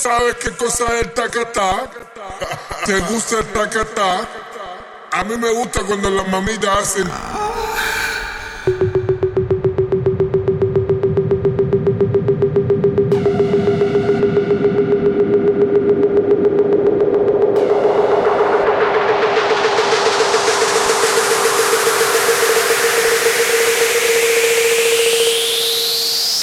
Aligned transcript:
sabes 0.00 0.36
qué 0.36 0.50
cosa 0.52 0.84
es 0.96 1.02
el 1.02 1.12
tacatá? 1.12 1.90
¿Te 2.86 3.00
gusta 3.00 3.40
el 3.40 3.46
tacatá? 3.52 4.26
A 5.12 5.24
mí 5.24 5.36
me 5.36 5.50
gusta 5.52 5.82
cuando 5.82 6.08
las 6.08 6.26
mamitas 6.26 6.70
hacen. 6.78 7.10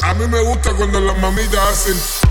A 0.03 0.13
mí 0.13 0.27
me 0.27 0.41
gusta 0.41 0.73
cuando 0.73 0.99
las 0.99 1.17
mamitas 1.17 1.59
hacen. 1.59 2.26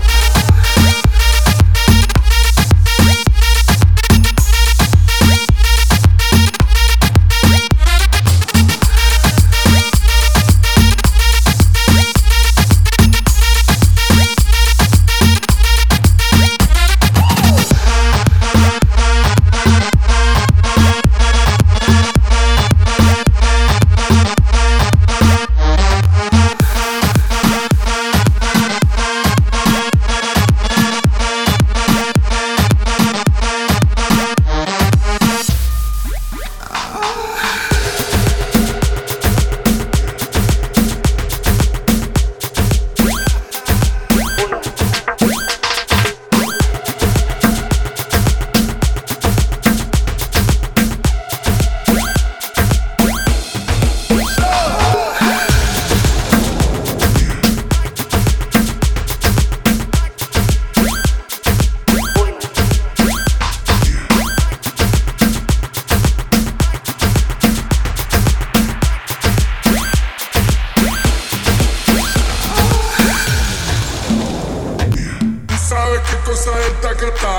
¿Sabes 76.47 76.55
qué 76.55 76.55
cosa 76.55 76.59
es 76.61 76.67
el 76.67 76.79
tacatá? 76.79 77.35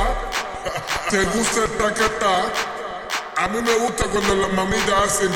¿Te 1.08 1.24
gusta 1.24 1.64
el 1.64 1.70
tacatá? 1.78 2.52
A 3.36 3.48
mí 3.48 3.62
me 3.62 3.74
gusta 3.78 4.04
cuando 4.04 4.34
las 4.34 4.52
mamitas 4.52 5.02
hacen. 5.02 5.30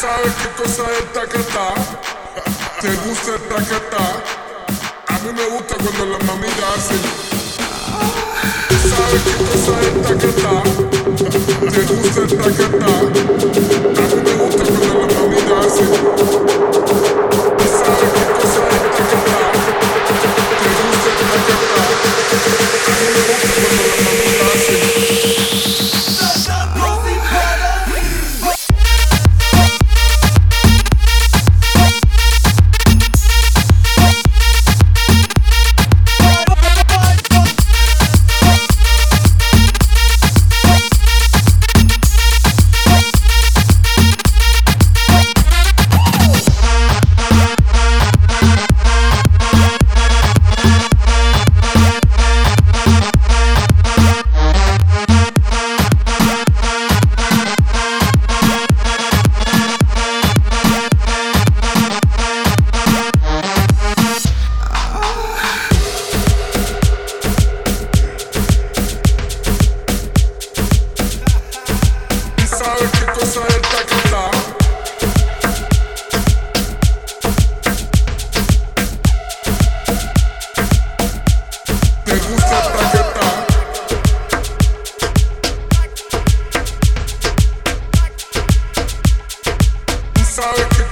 ¿Sabes 0.00 0.32
qué 0.40 0.48
cosa 0.62 0.84
es 0.92 1.12
tacatá? 1.12 1.74
¿Te 2.80 2.94
gusta 2.94 3.34
el 3.34 3.42
tacatá? 3.48 4.22
A 5.08 5.18
mí 5.18 5.32
me 5.32 5.46
gusta 5.46 5.74
cuando 5.82 6.06
las 6.06 6.22
mamitas 6.26 6.64
hacen. 6.76 7.02
¿Sabes 8.94 9.22
qué 9.24 9.34
cosa 9.50 9.74
es 9.80 9.92
tacatá? 10.06 10.54
¿Te 11.72 11.80
gusta 11.92 12.20
el 12.20 12.30
tacatá? 12.38 12.86
A 12.86 13.19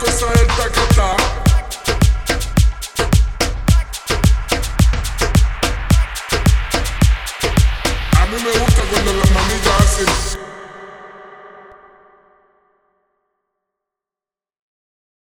A 0.00 0.04
mí 8.26 8.36
me 8.44 8.52
gusta 8.58 8.82
cuando 8.90 9.12
las 9.14 9.30
mamitas 9.32 9.80
hacen 9.80 10.37